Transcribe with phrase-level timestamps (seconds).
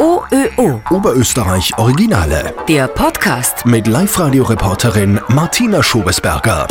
[0.00, 0.80] OÖO.
[0.88, 2.54] Oberösterreich Originale.
[2.66, 3.66] Der Podcast.
[3.66, 6.66] Mit Live-Radio-Reporterin Martina Schobesberger.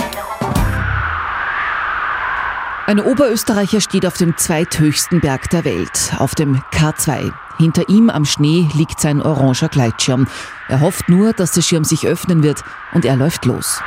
[2.87, 7.31] Ein Oberösterreicher steht auf dem zweithöchsten Berg der Welt, auf dem K2.
[7.59, 10.25] Hinter ihm am Schnee liegt sein oranger Gleitschirm.
[10.67, 13.79] Er hofft nur, dass der Schirm sich öffnen wird und er läuft los.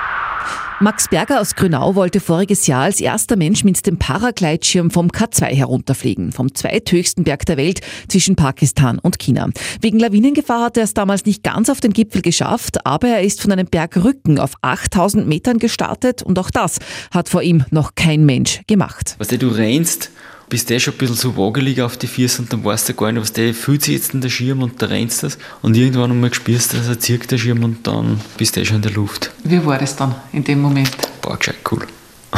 [0.81, 5.47] Max Berger aus Grünau wollte voriges Jahr als erster Mensch mit dem Paragleitschirm vom K2
[5.47, 9.49] herunterfliegen, vom zweithöchsten Berg der Welt zwischen Pakistan und China.
[9.81, 13.41] Wegen Lawinengefahr hat er es damals nicht ganz auf den Gipfel geschafft, aber er ist
[13.41, 16.79] von einem Bergrücken auf 8000 Metern gestartet und auch das
[17.13, 19.15] hat vor ihm noch kein Mensch gemacht.
[19.19, 20.11] Was du rennst
[20.53, 23.11] bist du schon ein bisschen so wagelig auf die Füße und dann weißt du gar
[23.11, 26.11] nicht, was der fühlt sich jetzt in der Schirm und da rennst das und irgendwann
[26.11, 28.91] einmal spürst du, dass er zirkt der Schirm und dann bist du schon in der
[28.91, 29.31] Luft.
[29.45, 30.91] Wie war das dann in dem Moment?
[31.23, 31.87] Boah, gescheit cool.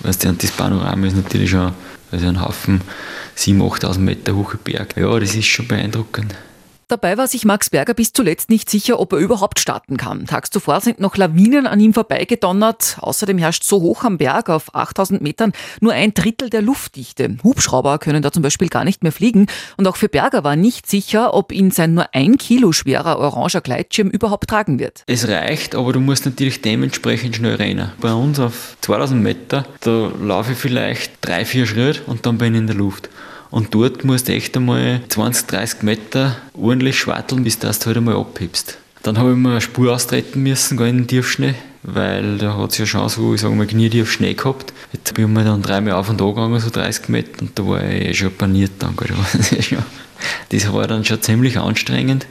[0.00, 1.72] weißt du, und das Panorama ist natürlich schon
[2.10, 2.80] also ein Haufen
[3.38, 4.96] 7.000, 8.000 Meter hohe Berg.
[4.96, 6.34] Ja, das ist schon beeindruckend.
[6.90, 10.26] Dabei war sich Max Berger bis zuletzt nicht sicher, ob er überhaupt starten kann.
[10.26, 12.96] Tags zuvor sind noch Lawinen an ihm vorbeigedonnert.
[13.00, 17.36] Außerdem herrscht so hoch am Berg auf 8000 Metern nur ein Drittel der Luftdichte.
[17.44, 19.46] Hubschrauber können da zum Beispiel gar nicht mehr fliegen.
[19.76, 23.60] Und auch für Berger war nicht sicher, ob ihn sein nur ein Kilo schwerer oranger
[23.60, 25.04] Gleitschirm überhaupt tragen wird.
[25.06, 27.92] Es reicht, aber du musst natürlich dementsprechend schnell rennen.
[28.00, 32.54] Bei uns auf 2000 Meter, da laufe ich vielleicht drei, vier Schritte und dann bin
[32.54, 33.10] ich in der Luft.
[33.50, 37.96] Und dort musst du echt einmal 20, 30 Meter ordentlich schwatteln, bis du das halt
[37.96, 38.78] einmal abhebst.
[39.02, 42.72] Dann habe ich mir eine Spur austreten müssen, gar in den Tiefschnee, weil da hat
[42.72, 44.72] es ja schon so, ich sage mal, knietief Schnee gehabt.
[44.92, 47.82] Jetzt bin ich dann dreimal auf und an gegangen, so 30 Meter, und da war
[47.82, 48.94] ich eh schon paniert dann.
[50.50, 52.26] Das war dann schon ziemlich anstrengend.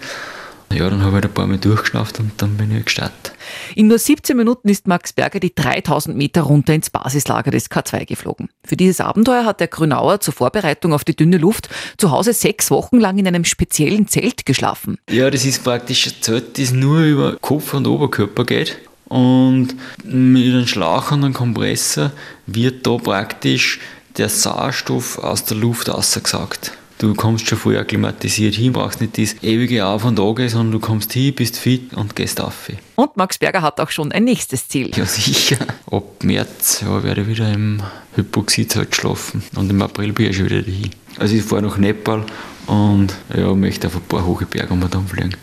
[0.71, 3.33] Ja, dann habe ich ein paar Mal durchgeschnauft und dann bin ich gestartet.
[3.75, 8.05] In nur 17 Minuten ist Max Berger die 3000 Meter runter ins Basislager des K2
[8.05, 8.49] geflogen.
[8.63, 12.69] Für dieses Abenteuer hat der Grünauer zur Vorbereitung auf die dünne Luft zu Hause sechs
[12.69, 14.99] Wochen lang in einem speziellen Zelt geschlafen.
[15.09, 18.77] Ja, das ist praktisch ein Zelt, das nur über Kopf und Oberkörper geht.
[19.05, 19.69] Und
[20.03, 22.11] mit einem Schlauch und einem Kompressor
[22.45, 23.79] wird da praktisch
[24.17, 26.73] der Sauerstoff aus der Luft ausgesaugt.
[26.99, 30.79] Du kommst schon voll akklimatisiert hin, brauchst nicht das ewige Auf und Ab, sondern du
[30.79, 32.69] kommst hin, bist fit und gehst auf.
[32.95, 34.91] Und Max Berger hat auch schon ein nächstes Ziel.
[34.93, 35.55] Ja, sicher.
[35.89, 37.81] Ab März ja, werde ich wieder im
[38.15, 40.89] Hypoxiezelt schlafen und im April bin ich schon wieder dahin.
[41.17, 42.25] Also ich fahre nach Nepal
[42.67, 45.37] und ja, möchte auf ein paar hohe Berge um dann fliegen.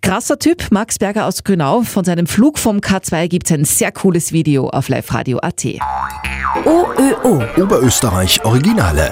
[0.00, 1.82] Krasser Typ, Max Berger aus Grünau.
[1.82, 5.64] Von seinem Flug vom K2 gibt es ein sehr cooles Video auf liveradio.at.
[6.64, 7.42] OÖO.
[7.56, 9.10] Oberösterreich Originale.